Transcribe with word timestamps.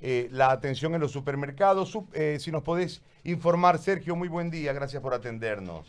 eh, 0.00 0.28
la 0.32 0.50
atención 0.50 0.94
en 0.94 1.00
los 1.00 1.12
supermercados. 1.12 1.90
Sup- 1.94 2.08
eh, 2.14 2.38
si 2.40 2.50
nos 2.52 2.62
podés 2.62 3.02
informar, 3.24 3.78
Sergio, 3.78 4.14
muy 4.16 4.28
buen 4.28 4.50
día, 4.50 4.72
gracias 4.72 5.02
por 5.02 5.14
atendernos. 5.14 5.86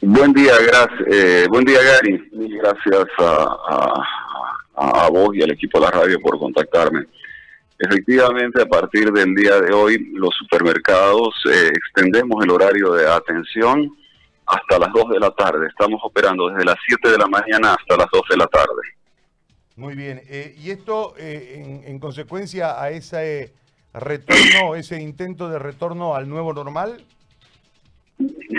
Buen 0.00 0.32
día, 0.32 0.52
gracias. 0.66 1.00
eh, 1.12 1.46
buen 1.48 1.64
día, 1.64 1.78
Gary. 1.82 2.28
Mil 2.32 2.58
gracias 2.58 3.06
a 4.74 5.08
vos 5.10 5.30
y 5.34 5.42
al 5.42 5.50
equipo 5.52 5.78
de 5.78 5.84
la 5.86 5.90
radio 5.92 6.18
por 6.20 6.38
contactarme. 6.38 7.06
Efectivamente, 7.78 8.62
a 8.62 8.66
partir 8.66 9.10
del 9.12 9.34
día 9.34 9.60
de 9.60 9.72
hoy, 9.72 9.98
los 10.14 10.30
supermercados 10.36 11.28
eh, 11.50 11.70
extendemos 11.74 12.42
el 12.44 12.50
horario 12.50 12.92
de 12.92 13.08
atención 13.10 13.96
hasta 14.46 14.78
las 14.78 14.92
2 14.92 15.10
de 15.10 15.20
la 15.20 15.30
tarde. 15.32 15.66
Estamos 15.68 16.00
operando 16.04 16.48
desde 16.48 16.64
las 16.64 16.76
7 16.86 17.10
de 17.10 17.18
la 17.18 17.26
mañana 17.26 17.74
hasta 17.74 17.96
las 17.96 18.06
2 18.12 18.22
de 18.30 18.36
la 18.36 18.46
tarde. 18.46 18.82
Muy 19.76 19.94
bien, 19.94 20.20
eh, 20.28 20.54
y 20.62 20.70
esto 20.70 21.14
eh, 21.18 21.62
en, 21.64 21.84
en 21.90 21.98
consecuencia 21.98 22.80
a 22.82 22.90
ese 22.90 23.52
retorno, 23.94 24.74
ese 24.76 25.00
intento 25.00 25.48
de 25.48 25.58
retorno 25.58 26.14
al 26.14 26.28
nuevo 26.28 26.52
normal. 26.52 27.02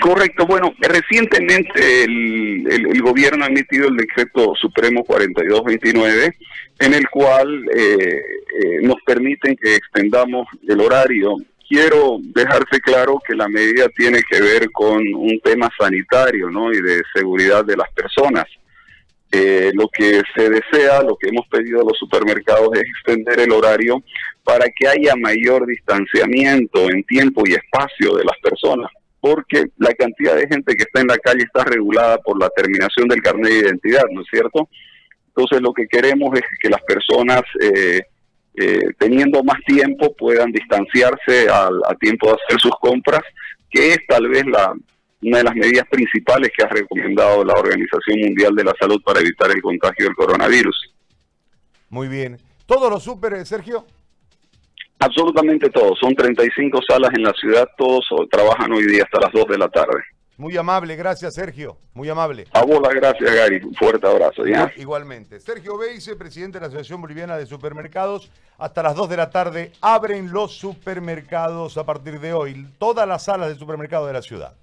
Correcto, 0.02 0.46
bueno, 0.48 0.74
recientemente 0.80 2.04
el, 2.04 2.66
el- 2.70 2.88
el 2.88 3.02
gobierno 3.02 3.46
ha 3.46 3.48
emitido 3.48 3.88
el 3.88 3.96
decreto 3.96 4.54
supremo 4.56 5.04
4229, 5.04 6.36
en 6.80 6.94
el 6.94 7.08
cual 7.10 7.64
eh, 7.74 8.18
eh, 8.18 8.80
nos 8.82 8.98
permiten 9.06 9.56
que 9.56 9.76
extendamos 9.76 10.48
el 10.68 10.82
horario. 10.82 11.36
Quiero 11.70 12.18
dejarse 12.22 12.80
claro 12.82 13.20
que 13.26 13.36
la 13.36 13.48
medida 13.48 13.88
tiene 13.96 14.20
que 14.30 14.42
ver 14.42 14.70
con 14.72 14.98
un 15.16 15.40
tema 15.44 15.70
sanitario 15.80 16.50
¿no? 16.50 16.72
y 16.74 16.82
de 16.82 17.02
seguridad 17.16 17.64
de 17.64 17.78
las 17.78 17.90
personas. 17.94 18.46
Eh, 19.36 19.72
lo 19.74 19.88
que 19.88 20.22
se 20.36 20.48
desea, 20.48 21.02
lo 21.02 21.16
que 21.16 21.30
hemos 21.30 21.48
pedido 21.48 21.82
a 21.82 21.86
los 21.86 21.98
supermercados 21.98 22.70
es 22.74 22.82
extender 22.84 23.40
el 23.40 23.52
horario 23.52 24.04
para 24.44 24.66
que 24.76 24.88
haya 24.88 25.16
mayor 25.16 25.66
distanciamiento 25.66 26.88
en 26.92 27.04
tiempo 27.06 27.42
y 27.46 27.54
espacio 27.54 28.16
de 28.16 28.26
las 28.26 28.38
personas 28.44 28.92
porque 29.20 29.68
la 29.78 29.94
cantidad 29.94 30.36
de 30.36 30.50
gente 30.50 30.76
que 30.76 30.84
está 30.84 31.00
en 31.00 31.08
la 31.08 31.18
calle 31.18 31.44
está 31.44 31.64
regulada 31.64 32.18
por 32.18 32.38
la 32.38 32.50
terminación 32.50 33.08
del 33.08 33.22
carnet 33.22 33.54
de 33.54 33.60
identidad, 33.60 34.04
¿no 34.12 34.20
es 34.20 34.28
cierto? 34.30 34.68
Entonces 35.28 35.62
lo 35.62 35.72
que 35.72 35.88
queremos 35.88 36.38
es 36.38 36.44
que 36.62 36.70
las 36.70 36.82
personas, 36.84 37.42
eh, 37.62 38.02
eh, 38.58 38.82
teniendo 39.00 39.42
más 39.42 39.60
tiempo, 39.66 40.14
puedan 40.14 40.52
distanciarse 40.52 41.48
al- 41.50 41.82
a, 41.88 41.96
tiempo 41.96 42.28
de 42.28 42.34
hacer 42.34 42.60
sus 42.60 42.76
compras, 42.82 43.22
que 43.72 43.94
es 43.94 44.00
tal 44.10 44.28
vez 44.28 44.46
la, 44.46 44.74
una 45.24 45.38
de 45.40 45.44
las 45.44 45.56
medidas 45.56 45.88
principales 45.90 46.52
que 46.56 46.64
ha 46.64 46.68
recomendado 46.70 47.44
la 47.44 47.54
Organización 47.54 48.20
Mundial 48.22 48.56
de 48.56 48.64
la 48.64 48.74
Salud 48.80 49.02
para 49.04 49.20
evitar 49.20 49.50
el 49.52 49.62
contagio 49.62 50.06
del 50.06 50.16
coronavirus. 50.16 50.94
Muy 51.90 52.08
bien. 52.08 52.38
¿Todos 52.66 52.90
los 52.90 53.04
super, 53.04 53.46
Sergio? 53.46 53.86
Absolutamente 55.00 55.70
todos, 55.70 56.00
son 56.00 56.16
35 56.16 56.80
salas 56.88 57.12
en 57.16 57.24
la 57.24 57.34
ciudad, 57.34 57.68
todos 57.78 58.06
trabajan 58.32 58.72
hoy 58.72 58.86
día 58.86 59.04
hasta 59.04 59.20
las 59.20 59.34
2 59.34 59.48
de 59.50 59.58
la 59.58 59.68
tarde. 59.68 60.02
Muy 60.38 60.56
amable, 60.58 60.96
gracias, 60.96 61.36
Sergio. 61.36 61.78
Muy 61.94 62.10
amable. 62.10 62.46
A 62.54 62.64
vos 62.64 62.80
las 62.82 62.94
gracias, 62.96 63.36
Gary. 63.36 63.62
Un 63.64 63.76
fuerte 63.76 64.08
abrazo. 64.08 64.46
¿ya? 64.48 64.52
Igual- 64.64 64.72
Igualmente. 64.78 65.40
Sergio 65.40 65.78
Beise, 65.78 66.16
presidente 66.16 66.58
de 66.58 66.62
la 66.62 66.68
Asociación 66.68 67.02
Boliviana 67.02 67.38
de 67.38 67.46
Supermercados. 67.46 68.32
Hasta 68.58 68.82
las 68.82 68.96
2 68.96 69.10
de 69.10 69.18
la 69.18 69.30
tarde 69.30 69.72
abren 69.82 70.32
los 70.32 70.54
supermercados 70.58 71.78
a 71.78 71.86
partir 71.86 72.20
de 72.20 72.34
hoy. 72.34 72.66
Todas 72.80 73.08
las 73.08 73.26
salas 73.26 73.50
de 73.50 73.56
supermercado 73.56 74.08
de 74.08 74.14
la 74.14 74.22
ciudad. 74.24 74.54